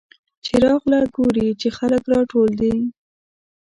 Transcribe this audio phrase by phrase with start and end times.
[0.45, 2.75] چې راغله ګوري چې خلک راټول دي.